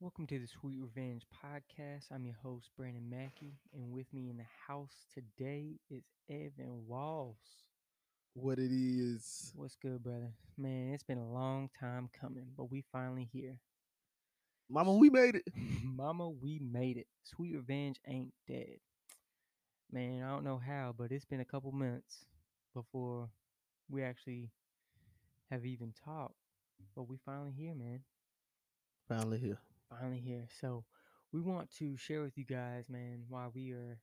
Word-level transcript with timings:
Welcome 0.00 0.26
to 0.28 0.38
the 0.38 0.46
Sweet 0.46 0.78
Revenge 0.80 1.24
podcast. 1.44 2.04
I'm 2.10 2.24
your 2.24 2.38
host, 2.42 2.70
Brandon 2.74 3.10
Mackey, 3.10 3.58
and 3.74 3.92
with 3.92 4.10
me 4.14 4.30
in 4.30 4.38
the 4.38 4.46
house 4.66 5.04
today 5.12 5.78
is 5.90 6.04
Evan 6.30 6.86
Walls. 6.86 7.36
what 8.32 8.58
it 8.58 8.70
is. 8.72 9.52
What's 9.54 9.76
good, 9.76 10.02
brother? 10.02 10.32
Man, 10.56 10.94
it's 10.94 11.02
been 11.02 11.18
a 11.18 11.30
long 11.30 11.68
time 11.78 12.08
coming, 12.18 12.46
but 12.56 12.70
we 12.70 12.82
finally 12.90 13.28
here. 13.30 13.58
Mama, 14.70 14.94
we 14.94 15.10
made 15.10 15.34
it. 15.34 15.44
Mama, 15.84 16.30
we 16.30 16.58
made 16.60 16.96
it. 16.96 17.06
Sweet 17.24 17.54
Revenge 17.54 18.00
ain't 18.08 18.32
dead. 18.48 18.78
Man, 19.92 20.22
I 20.22 20.30
don't 20.30 20.44
know 20.44 20.62
how, 20.64 20.94
but 20.96 21.12
it's 21.12 21.26
been 21.26 21.40
a 21.40 21.44
couple 21.44 21.72
months 21.72 22.24
before 22.74 23.28
we 23.90 24.02
actually 24.02 24.48
have 25.50 25.66
even 25.66 25.92
talked. 26.06 26.36
But 26.96 27.06
we 27.06 27.18
finally 27.26 27.52
here, 27.54 27.74
man. 27.74 28.00
Finally 29.06 29.40
here. 29.40 29.58
Finally 29.90 30.20
here. 30.20 30.48
So 30.60 30.84
we 31.32 31.40
want 31.40 31.70
to 31.78 31.96
share 31.96 32.22
with 32.22 32.38
you 32.38 32.44
guys, 32.44 32.88
man, 32.88 33.24
why 33.28 33.48
we 33.52 33.72
are 33.72 33.98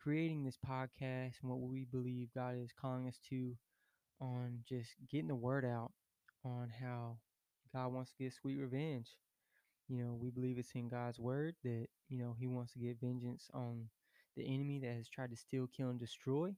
creating 0.00 0.44
this 0.44 0.58
podcast 0.58 1.34
and 1.40 1.50
what 1.50 1.60
we 1.60 1.84
believe 1.84 2.28
God 2.34 2.56
is 2.56 2.72
calling 2.80 3.08
us 3.08 3.18
to 3.30 3.54
on 4.20 4.60
just 4.68 4.90
getting 5.10 5.28
the 5.28 5.34
word 5.34 5.64
out 5.64 5.92
on 6.44 6.70
how 6.80 7.16
God 7.72 7.92
wants 7.92 8.10
to 8.12 8.24
get 8.24 8.32
sweet 8.32 8.56
revenge. 8.56 9.08
You 9.88 10.02
know, 10.04 10.18
we 10.20 10.30
believe 10.30 10.58
it's 10.58 10.72
in 10.74 10.88
God's 10.88 11.18
word 11.18 11.54
that, 11.64 11.86
you 12.08 12.18
know, 12.18 12.34
he 12.38 12.46
wants 12.46 12.72
to 12.74 12.78
get 12.78 13.00
vengeance 13.00 13.50
on 13.52 13.88
the 14.36 14.44
enemy 14.44 14.78
that 14.80 14.94
has 14.96 15.08
tried 15.08 15.30
to 15.30 15.36
steal, 15.36 15.68
kill, 15.76 15.90
and 15.90 16.00
destroy. 16.00 16.54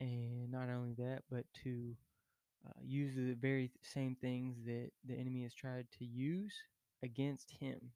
And 0.00 0.50
not 0.50 0.68
only 0.68 0.94
that, 0.98 1.22
but 1.30 1.44
to 1.64 1.94
uh, 2.66 2.80
use 2.84 3.14
the 3.16 3.34
very 3.34 3.70
same 3.82 4.16
things 4.20 4.56
that 4.66 4.90
the 5.06 5.14
enemy 5.14 5.42
has 5.42 5.54
tried 5.54 5.86
to 5.98 6.04
use 6.04 6.52
against 7.02 7.50
him, 7.60 7.92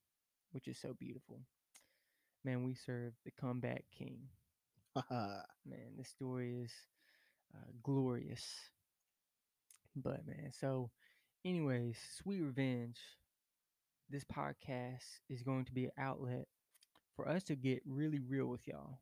which 0.52 0.68
is 0.68 0.78
so 0.78 0.94
beautiful. 0.98 1.40
Man, 2.44 2.64
we 2.64 2.74
serve 2.74 3.12
the 3.24 3.30
comeback 3.30 3.84
king. 3.96 4.18
Man, 5.10 5.96
this 5.96 6.08
story 6.08 6.56
is 6.62 6.72
uh, 7.54 7.70
glorious. 7.82 8.44
But, 9.94 10.26
man, 10.26 10.52
so, 10.52 10.90
anyways, 11.44 11.98
Sweet 12.16 12.40
Revenge, 12.40 12.98
this 14.08 14.24
podcast 14.24 15.20
is 15.28 15.42
going 15.42 15.66
to 15.66 15.72
be 15.72 15.84
an 15.84 15.92
outlet 15.98 16.46
for 17.14 17.28
us 17.28 17.42
to 17.44 17.56
get 17.56 17.82
really 17.86 18.18
real 18.18 18.46
with 18.46 18.66
y'all, 18.66 19.00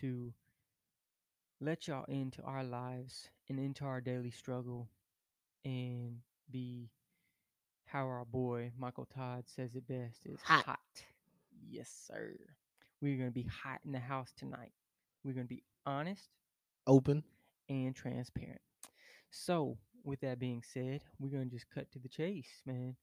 to 0.00 0.32
let 1.60 1.86
y'all 1.86 2.04
into 2.08 2.42
our 2.42 2.64
lives 2.64 3.28
and 3.48 3.58
into 3.58 3.84
our 3.84 4.00
daily 4.00 4.30
struggle 4.30 4.88
and 5.64 6.18
be 6.50 6.90
how 7.88 8.06
our 8.06 8.24
boy 8.24 8.72
Michael 8.78 9.06
Todd 9.06 9.44
says 9.46 9.74
it 9.74 9.86
best 9.88 10.26
is 10.26 10.40
Hot. 10.44 10.64
hot. 10.64 10.78
Yes, 11.68 11.90
sir. 12.06 12.34
We're 13.00 13.16
going 13.16 13.28
to 13.30 13.34
be 13.34 13.44
hot 13.62 13.80
in 13.84 13.92
the 13.92 13.98
house 13.98 14.32
tonight. 14.36 14.72
We're 15.24 15.34
going 15.34 15.46
to 15.46 15.54
be 15.54 15.62
honest 15.86 16.28
Open. 16.86 17.22
and 17.68 17.94
transparent. 17.94 18.60
So, 19.30 19.78
with 20.04 20.20
that 20.20 20.38
being 20.38 20.62
said, 20.62 21.02
we're 21.18 21.28
going 21.30 21.50
to 21.50 21.54
just 21.56 21.70
cut 21.70 21.90
to 21.92 21.98
the 21.98 22.08
chase, 22.08 22.62
man. 22.66 22.96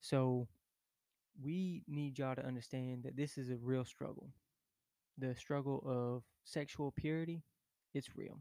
So, 0.00 0.48
we 1.40 1.82
need 1.86 2.18
y'all 2.18 2.34
to 2.34 2.44
understand 2.44 3.04
that 3.04 3.16
this 3.16 3.38
is 3.38 3.50
a 3.50 3.56
real 3.56 3.84
struggle. 3.84 4.30
The 5.18 5.34
struggle 5.36 5.82
of 5.86 6.22
sexual 6.44 6.90
purity, 6.92 7.42
it's 7.94 8.16
real. 8.16 8.40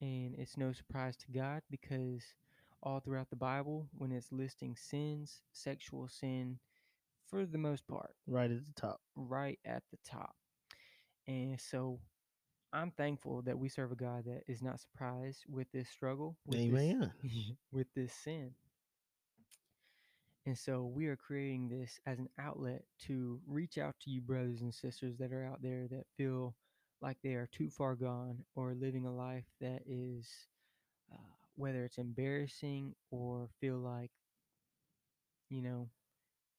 And 0.00 0.34
it's 0.38 0.56
no 0.56 0.72
surprise 0.72 1.16
to 1.18 1.32
God 1.32 1.62
because 1.70 2.22
all 2.82 3.00
throughout 3.00 3.30
the 3.30 3.36
Bible, 3.36 3.88
when 3.92 4.12
it's 4.12 4.32
listing 4.32 4.76
sins, 4.76 5.42
sexual 5.52 6.08
sin, 6.08 6.58
for 7.26 7.44
the 7.46 7.58
most 7.58 7.86
part, 7.88 8.14
Right 8.26 8.50
at 8.50 8.64
the 8.66 8.72
top. 8.72 9.00
right 9.16 9.58
at 9.64 9.82
the 9.90 9.98
top. 10.08 10.36
And 11.26 11.60
so 11.60 12.00
I'm 12.72 12.90
thankful 12.92 13.42
that 13.42 13.58
we 13.58 13.68
serve 13.68 13.92
a 13.92 13.96
God 13.96 14.24
that 14.26 14.42
is 14.48 14.62
not 14.62 14.80
surprised 14.80 15.44
with 15.48 15.70
this 15.72 15.88
struggle, 15.88 16.36
with 16.46 16.60
Amen. 16.60 17.12
this, 17.22 17.32
with 17.72 17.88
this 17.94 18.12
sin. 18.12 18.54
And 20.46 20.56
so 20.56 20.84
we 20.84 21.06
are 21.06 21.16
creating 21.16 21.68
this 21.68 21.98
as 22.06 22.18
an 22.18 22.28
outlet 22.38 22.84
to 23.06 23.40
reach 23.46 23.78
out 23.78 23.96
to 24.00 24.10
you, 24.10 24.20
brothers 24.20 24.60
and 24.62 24.72
sisters 24.72 25.16
that 25.18 25.32
are 25.32 25.44
out 25.44 25.60
there 25.62 25.88
that 25.88 26.06
feel 26.16 26.54
like 27.02 27.18
they 27.22 27.34
are 27.34 27.48
too 27.50 27.68
far 27.68 27.96
gone 27.96 28.44
or 28.54 28.74
living 28.74 29.06
a 29.06 29.14
life 29.14 29.44
that 29.60 29.82
is, 29.86 30.28
uh, 31.12 31.45
whether 31.56 31.84
it's 31.84 31.98
embarrassing 31.98 32.94
or 33.10 33.48
feel 33.60 33.76
like, 33.76 34.10
you 35.50 35.62
know, 35.62 35.88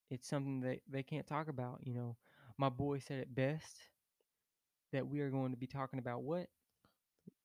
it's 0.09 0.27
something 0.27 0.61
that 0.61 0.79
they 0.89 1.03
can't 1.03 1.27
talk 1.27 1.47
about. 1.47 1.79
You 1.83 1.93
know, 1.93 2.17
my 2.57 2.69
boy 2.69 2.99
said 2.99 3.19
it 3.19 3.33
best 3.33 3.77
that 4.93 5.07
we 5.07 5.19
are 5.21 5.29
going 5.29 5.51
to 5.51 5.57
be 5.57 5.67
talking 5.67 5.99
about 5.99 6.23
what? 6.23 6.47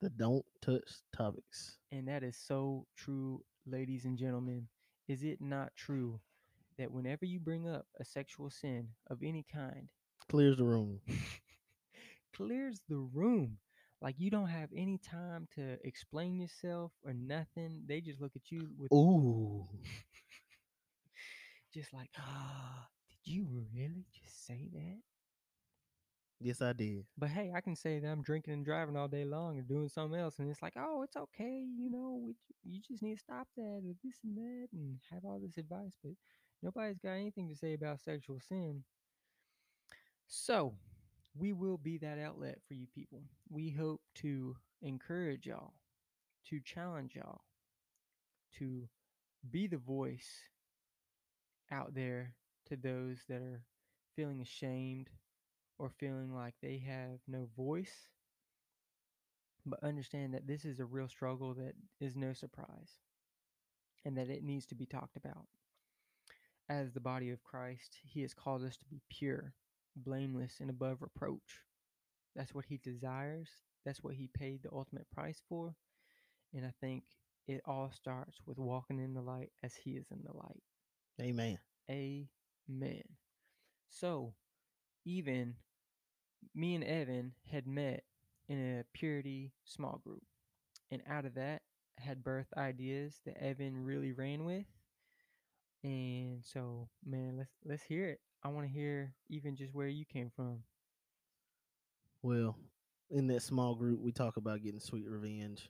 The 0.01 0.11
don't 0.11 0.45
touch 0.61 0.91
topics. 1.17 1.79
And 1.91 2.09
that 2.09 2.23
is 2.23 2.37
so 2.37 2.87
true, 2.97 3.43
ladies 3.67 4.05
and 4.05 4.17
gentlemen. 4.17 4.69
Is 5.09 5.23
it 5.23 5.41
not 5.41 5.75
true 5.77 6.21
that 6.79 6.91
whenever 6.93 7.25
you 7.25 7.41
bring 7.41 7.69
up 7.69 7.87
a 8.01 8.05
sexual 8.05 8.51
sin 8.51 8.89
of 9.11 9.19
any 9.23 9.45
kind, 9.53 9.89
Clears 10.29 10.57
the 10.57 10.65
room. 10.65 11.01
clears 12.35 12.81
the 12.89 12.97
room? 12.97 13.59
Like 14.03 14.17
you 14.19 14.31
don't 14.31 14.49
have 14.49 14.69
any 14.77 14.99
time 14.99 15.47
to 15.55 15.79
explain 15.87 16.41
yourself 16.41 16.91
or 17.05 17.13
nothing. 17.15 17.85
They 17.87 18.01
just 18.01 18.21
look 18.21 18.33
at 18.35 18.51
you 18.51 18.69
with 18.77 18.93
Ooh. 18.93 19.69
just 21.73 21.95
like, 21.95 22.11
ah, 22.19 22.89
did 23.09 23.33
you 23.33 23.47
really 23.73 24.05
just 24.13 24.45
say 24.45 24.69
that? 24.73 24.99
Yes, 26.41 26.61
I 26.61 26.73
did. 26.73 27.05
But 27.17 27.29
hey, 27.31 27.53
I 27.55 27.61
can 27.61 27.77
say 27.77 28.01
that 28.01 28.09
I'm 28.09 28.23
drinking 28.23 28.55
and 28.55 28.65
driving 28.65 28.97
all 28.97 29.07
day 29.07 29.25
long 29.25 29.59
and 29.59 29.69
doing 29.69 29.89
something 29.89 30.19
else, 30.19 30.41
and 30.41 30.51
it's 30.51 30.61
like, 30.61 30.75
oh, 30.77 31.03
it's 31.03 31.17
okay, 31.17 31.65
you 31.79 31.89
know, 31.89 32.21
we, 32.21 32.35
you 32.65 32.81
just 32.87 33.01
need 33.05 33.15
to 33.15 33.21
stop 33.21 33.47
that 33.57 33.63
or 33.87 33.95
this 34.03 34.17
and 34.25 34.37
that, 34.37 34.67
and 34.73 34.99
have 35.13 35.25
all 35.25 35.39
this 35.39 35.57
advice. 35.57 35.97
But 36.03 36.15
nobody's 36.61 36.99
got 36.99 37.13
anything 37.13 37.49
to 37.51 37.55
say 37.55 37.75
about 37.75 38.01
sexual 38.01 38.41
sin. 38.41 38.83
So 40.27 40.75
we 41.35 41.53
will 41.53 41.79
be 41.79 41.99
that 41.99 42.19
outlet 42.19 42.59
for 42.67 42.75
you 42.75 42.87
people. 42.95 43.23
We 43.49 43.71
hope 43.71 44.03
to 44.17 44.57
encourage 44.83 45.47
y'all, 45.47 45.75
to 46.49 46.61
challenge 46.61 47.15
y'all, 47.15 47.43
to 48.59 48.89
be 49.51 49.67
the 49.67 49.79
voice 49.79 50.29
out 51.71 51.95
there 51.95 52.35
to 52.69 52.77
those 52.77 53.19
that 53.29 53.41
are 53.41 53.65
feeling 54.15 54.41
ashamed 54.41 55.09
or 55.79 55.91
feeling 55.99 56.35
like 56.35 56.55
they 56.61 56.83
have 56.87 57.19
no 57.27 57.49
voice. 57.57 58.09
But 59.65 59.83
understand 59.83 60.35
that 60.35 60.47
this 60.47 60.65
is 60.65 60.81
a 60.81 60.85
real 60.85 61.09
struggle 61.09 61.55
that 61.55 61.75
is 62.01 62.17
no 62.17 62.33
surprise 62.33 62.99
and 64.05 64.17
that 64.19 64.29
it 64.29 64.43
needs 64.43 64.67
to 64.67 64.75
be 64.75 64.87
talked 64.87 65.17
about. 65.17 65.47
As 66.69 66.93
the 66.93 67.01
body 67.01 67.31
of 67.31 67.43
Christ, 67.43 67.99
He 68.03 68.23
has 68.23 68.35
called 68.35 68.65
us 68.65 68.77
to 68.77 68.85
be 68.87 69.01
pure, 69.09 69.55
blameless, 69.97 70.57
and 70.61 70.71
above 70.71 71.03
reproach. 71.03 71.61
That's 72.35 72.55
what 72.55 72.65
He 72.67 72.79
desires. 72.79 73.49
That's 73.85 74.03
what 74.03 74.15
He 74.15 74.29
paid 74.29 74.63
the 74.63 74.73
ultimate 74.73 75.11
price 75.11 75.41
for. 75.49 75.75
And 76.55 76.65
I 76.65 76.73
think 76.81 77.05
it 77.49 77.63
all 77.67 77.91
starts 77.95 78.39
with 78.47 78.59
walking 78.59 78.99
in 78.99 79.15
the 79.15 79.23
light 79.23 79.51
as 79.63 79.75
He 79.75 79.93
is 79.93 80.07
in 80.11 80.21
the 80.25 80.37
light. 80.37 80.63
Amen. 81.21 81.59
Amen. 81.91 83.03
So, 83.89 84.35
even 85.05 85.57
me 86.55 86.75
and 86.75 86.85
Evan 86.85 87.33
had 87.51 87.67
met 87.67 88.05
in 88.49 88.59
a 88.59 88.85
purity 88.93 89.53
small 89.65 90.01
group. 90.05 90.23
And 90.91 91.03
out 91.09 91.25
of 91.25 91.35
that 91.35 91.63
had 91.99 92.23
birthed 92.23 92.53
ideas 92.57 93.21
that 93.25 93.43
Evan 93.43 93.85
really 93.85 94.13
ran 94.13 94.45
with. 94.45 94.65
And 95.85 96.45
so, 96.45 96.89
man, 97.05 97.37
let's 97.39 97.53
let's 97.65 97.83
hear 97.83 98.07
it. 98.07 98.21
I 98.45 98.49
want 98.49 98.67
to 98.67 98.73
hear 98.73 99.15
even 99.29 99.57
just 99.57 99.75
where 99.75 99.89
you 99.89 100.05
came 100.05 100.31
from. 100.35 100.61
Well, 102.23 102.57
in 103.11 103.27
that 103.29 103.43
small 103.43 103.75
group, 103.75 104.01
we 104.01 104.13
talk 104.13 104.37
about 104.37 104.63
getting 104.63 104.81
sweet 104.81 105.09
revenge, 105.09 105.69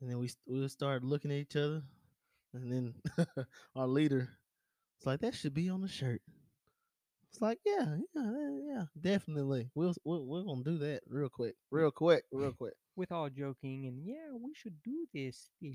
and 0.00 0.10
then 0.10 0.18
we 0.18 0.30
we 0.46 0.66
started 0.68 1.04
looking 1.04 1.30
at 1.30 1.38
each 1.38 1.56
other, 1.56 1.82
and 2.54 2.72
then 2.72 2.94
our 3.76 3.86
leader 3.86 4.28
was 4.98 5.06
like, 5.06 5.20
"That 5.20 5.34
should 5.34 5.54
be 5.54 5.68
on 5.68 5.82
the 5.82 5.88
shirt." 5.88 6.22
It's 7.32 7.40
like, 7.40 7.60
yeah, 7.64 7.96
yeah, 8.14 8.50
yeah, 8.62 8.84
definitely. 9.00 9.70
We'll, 9.74 9.94
we'll 10.04 10.26
we're 10.26 10.42
gonna 10.44 10.64
do 10.64 10.76
that 10.78 11.00
real 11.08 11.30
quick, 11.30 11.54
real 11.70 11.90
quick, 11.90 12.24
real 12.30 12.52
quick. 12.58 12.74
With 12.94 13.10
all 13.10 13.30
joking 13.30 13.86
and 13.86 14.04
yeah, 14.04 14.36
we 14.38 14.52
should 14.54 14.82
do 14.82 15.06
this 15.14 15.48
here, 15.58 15.72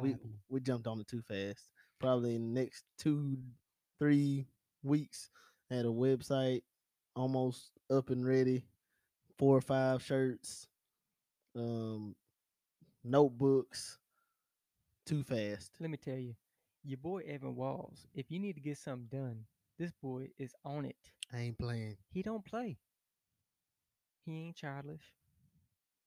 we 0.00 0.16
we 0.48 0.60
jumped 0.60 0.86
on 0.86 1.00
it 1.00 1.08
too 1.08 1.22
fast. 1.22 1.68
Probably 2.00 2.34
in 2.34 2.54
the 2.54 2.60
next 2.60 2.84
two, 2.98 3.36
three 3.98 4.46
weeks, 4.82 5.30
had 5.70 5.84
a 5.84 5.88
website 5.88 6.62
almost 7.14 7.70
up 7.90 8.10
and 8.10 8.26
ready, 8.26 8.64
four 9.38 9.56
or 9.56 9.60
five 9.60 10.02
shirts, 10.02 10.66
um, 11.54 12.14
notebooks. 13.04 13.98
Too 15.06 15.22
fast. 15.22 15.72
Let 15.80 15.90
me 15.90 15.96
tell 15.96 16.16
you, 16.16 16.34
your 16.84 16.98
boy 16.98 17.22
Evan 17.26 17.54
Walls, 17.56 18.06
if 18.14 18.30
you 18.30 18.38
need 18.38 18.54
to 18.54 18.60
get 18.60 18.78
something 18.78 19.08
done, 19.10 19.44
This 19.78 19.92
boy 20.02 20.28
is 20.38 20.54
on 20.64 20.84
it. 20.84 20.96
I 21.32 21.38
ain't 21.40 21.58
playing. 21.58 21.96
He 22.12 22.22
don't 22.22 22.44
play. 22.44 22.76
He 24.26 24.32
ain't 24.46 24.56
childish. 24.56 25.14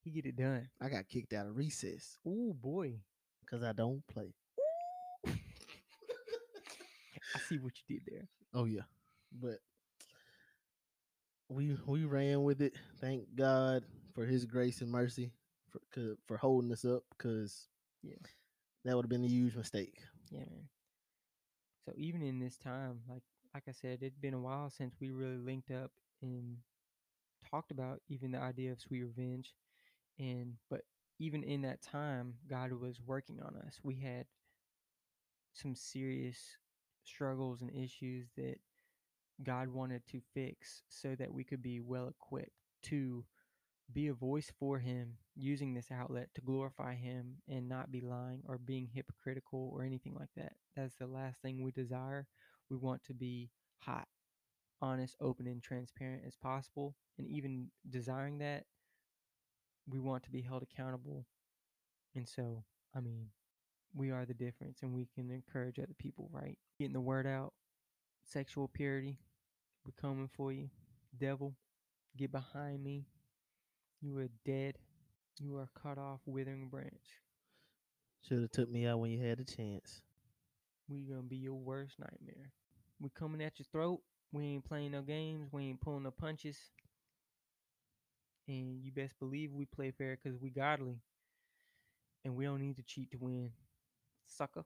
He 0.03 0.11
get 0.11 0.25
it 0.25 0.35
done. 0.35 0.69
I 0.79 0.89
got 0.89 1.07
kicked 1.07 1.33
out 1.33 1.47
of 1.47 1.57
recess 1.57 2.17
Ooh 2.27 2.53
boy. 2.59 2.99
because 3.41 3.63
I 3.63 3.73
don't 3.73 4.05
play. 4.07 4.33
I 7.35 7.39
see 7.39 7.57
what 7.57 7.73
you 7.77 7.95
did 7.99 8.05
there. 8.11 8.27
Oh 8.53 8.65
yeah, 8.65 8.83
but 9.31 9.59
we 11.49 11.77
we 11.85 12.05
ran 12.05 12.43
with 12.43 12.61
it. 12.61 12.75
Thank 12.99 13.35
God 13.35 13.83
for 14.13 14.25
His 14.25 14.45
grace 14.45 14.81
and 14.81 14.91
mercy 14.91 15.31
for 15.89 16.15
for 16.25 16.37
holding 16.37 16.71
us 16.71 16.85
up 16.85 17.03
because 17.17 17.67
Yeah. 18.03 18.15
that 18.85 18.95
would 18.95 19.05
have 19.05 19.09
been 19.09 19.23
a 19.23 19.27
huge 19.27 19.55
mistake. 19.55 19.99
Yeah, 20.31 20.39
man. 20.39 20.69
So 21.85 21.93
even 21.97 22.21
in 22.21 22.39
this 22.39 22.57
time, 22.57 23.01
like 23.09 23.23
like 23.53 23.63
I 23.67 23.71
said, 23.71 23.99
it's 24.01 24.17
been 24.17 24.33
a 24.33 24.39
while 24.39 24.69
since 24.69 24.95
we 24.99 25.11
really 25.11 25.37
linked 25.37 25.71
up 25.71 25.91
and 26.21 26.57
talked 27.49 27.71
about 27.71 28.01
even 28.09 28.31
the 28.31 28.39
idea 28.39 28.71
of 28.71 28.81
sweet 28.81 29.03
revenge. 29.03 29.53
And 30.19 30.55
but 30.69 30.81
even 31.19 31.43
in 31.43 31.61
that 31.63 31.81
time, 31.81 32.35
God 32.49 32.71
was 32.73 32.99
working 33.05 33.41
on 33.41 33.55
us. 33.67 33.79
We 33.83 33.95
had 33.95 34.25
some 35.53 35.75
serious 35.75 36.57
struggles 37.05 37.61
and 37.61 37.71
issues 37.71 38.27
that 38.37 38.55
God 39.43 39.69
wanted 39.69 40.05
to 40.07 40.21
fix 40.33 40.83
so 40.89 41.15
that 41.15 41.33
we 41.33 41.43
could 41.43 41.61
be 41.61 41.79
well 41.79 42.07
equipped 42.07 42.51
to 42.83 43.25
be 43.91 44.07
a 44.07 44.13
voice 44.13 44.51
for 44.59 44.79
him 44.79 45.17
using 45.35 45.73
this 45.73 45.91
outlet 45.91 46.29
to 46.35 46.41
glorify 46.41 46.95
him 46.95 47.35
and 47.47 47.67
not 47.67 47.91
be 47.91 48.01
lying 48.01 48.41
or 48.47 48.57
being 48.57 48.89
hypocritical 48.93 49.71
or 49.73 49.83
anything 49.83 50.15
like 50.17 50.29
that. 50.35 50.53
That's 50.75 50.95
the 50.95 51.07
last 51.07 51.41
thing 51.41 51.61
we 51.61 51.71
desire. 51.71 52.27
We 52.69 52.77
want 52.77 53.03
to 53.05 53.13
be 53.13 53.49
hot, 53.79 54.07
honest, 54.81 55.15
open, 55.19 55.47
and 55.47 55.61
transparent 55.61 56.23
as 56.25 56.35
possible. 56.35 56.95
And 57.17 57.27
even 57.27 57.67
desiring 57.89 58.39
that, 58.39 58.65
we 59.87 59.99
want 59.99 60.23
to 60.23 60.31
be 60.31 60.41
held 60.41 60.63
accountable. 60.63 61.25
And 62.15 62.27
so, 62.27 62.63
I 62.95 63.01
mean, 63.01 63.27
we 63.95 64.11
are 64.11 64.25
the 64.25 64.33
difference 64.33 64.79
and 64.81 64.93
we 64.93 65.07
can 65.13 65.29
encourage 65.31 65.79
other 65.79 65.95
people, 65.97 66.29
right? 66.31 66.57
Getting 66.79 66.93
the 66.93 67.01
word 67.01 67.27
out, 67.27 67.53
sexual 68.23 68.67
purity, 68.67 69.19
we're 69.85 69.91
coming 70.01 70.29
for 70.33 70.51
you. 70.51 70.69
Devil, 71.17 71.55
get 72.17 72.31
behind 72.31 72.83
me. 72.83 73.05
You 74.01 74.17
are 74.17 74.29
dead. 74.45 74.75
You 75.39 75.57
are 75.57 75.69
cut 75.81 75.97
off, 75.97 76.21
withering 76.25 76.69
branch. 76.69 77.21
Should 78.27 78.41
have 78.41 78.51
took 78.51 78.69
me 78.69 78.85
out 78.85 78.99
when 78.99 79.11
you 79.11 79.23
had 79.23 79.39
a 79.39 79.43
chance. 79.43 80.01
We 80.87 81.01
gonna 81.01 81.23
be 81.23 81.37
your 81.37 81.55
worst 81.55 81.99
nightmare. 81.99 82.51
We 82.99 83.09
coming 83.09 83.41
at 83.41 83.59
your 83.59 83.65
throat. 83.71 84.01
We 84.31 84.45
ain't 84.45 84.65
playing 84.65 84.91
no 84.91 85.01
games. 85.01 85.49
We 85.51 85.63
ain't 85.63 85.81
pulling 85.81 86.03
no 86.03 86.11
punches. 86.11 86.57
And 88.47 88.83
you 88.83 88.91
best 88.91 89.17
believe 89.19 89.51
we 89.53 89.65
play 89.65 89.91
fair 89.91 90.17
because 90.21 90.39
we 90.39 90.49
godly. 90.49 90.99
And 92.25 92.35
we 92.35 92.45
don't 92.45 92.61
need 92.61 92.77
to 92.77 92.83
cheat 92.83 93.11
to 93.11 93.17
win. 93.17 93.51
Sucker. 94.27 94.65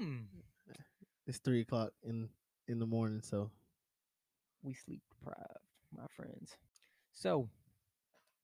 Hmm. 0.00 0.20
it's 1.26 1.38
three 1.38 1.60
o'clock 1.60 1.92
in 2.02 2.28
in 2.66 2.78
the 2.78 2.86
morning, 2.86 3.20
so 3.22 3.50
we 4.62 4.74
sleep 4.74 5.02
deprived, 5.10 5.58
my 5.94 6.06
friends. 6.16 6.56
So, 7.12 7.48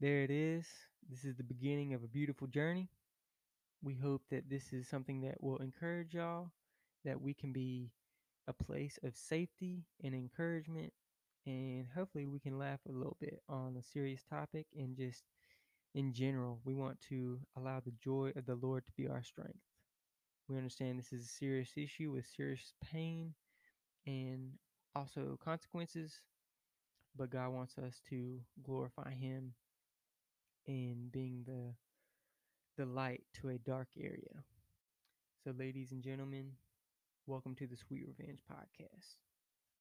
there 0.01 0.23
it 0.23 0.31
is. 0.31 0.67
This 1.09 1.25
is 1.25 1.37
the 1.37 1.43
beginning 1.43 1.95
of 1.95 2.05
a 2.05 2.09
beautiful 2.09 2.47
journey. 2.47 2.91
We 3.83 3.95
hope 3.95 4.23
that 4.31 4.51
this 4.51 4.73
is 4.73 4.89
something 4.89 5.23
that 5.23 5.43
will 5.43 5.59
encourage 5.59 6.15
y'all, 6.15 6.51
that 7.05 7.21
we 7.21 7.33
can 7.35 7.53
be 7.53 7.93
a 8.47 8.53
place 8.53 8.99
of 9.05 9.17
safety 9.17 9.85
and 10.03 10.15
encouragement, 10.15 10.93
and 11.47 11.87
hopefully 11.95 12.27
we 12.27 12.41
can 12.41 12.59
laugh 12.59 12.81
a 12.89 12.93
little 12.93 13.17
bit 13.21 13.41
on 13.49 13.77
a 13.79 13.83
serious 13.83 14.23
topic 14.25 14.67
and 14.77 14.97
just 14.97 15.23
in 15.95 16.13
general, 16.13 16.61
we 16.65 16.75
want 16.75 17.01
to 17.09 17.41
allow 17.57 17.81
the 17.81 17.93
joy 17.93 18.33
of 18.37 18.47
the 18.47 18.55
Lord 18.55 18.87
to 18.87 18.93
be 18.93 19.09
our 19.09 19.23
strength. 19.23 19.59
We 20.49 20.57
understand 20.57 20.99
this 20.99 21.13
is 21.13 21.25
a 21.25 21.29
serious 21.29 21.73
issue 21.77 22.13
with 22.13 22.27
serious 22.27 22.75
pain 22.83 23.35
and 24.07 24.53
also 24.95 25.39
consequences, 25.45 26.21
but 27.17 27.31
God 27.31 27.51
wants 27.51 27.79
us 27.79 28.01
to 28.11 28.41
glorify 28.63 29.13
Him 29.13 29.55
in 30.67 31.09
being 31.11 31.45
the 31.47 31.75
the 32.77 32.87
light 32.87 33.25
to 33.35 33.49
a 33.49 33.59
dark 33.59 33.89
area. 33.99 34.45
So, 35.45 35.53
ladies 35.59 35.93
and 35.93 36.03
gentlemen, 36.03 36.53
welcome 37.27 37.55
to 37.57 37.67
the 37.67 37.77
Sweet 37.77 38.05
Revenge 38.07 38.41
Podcast. 38.51 39.28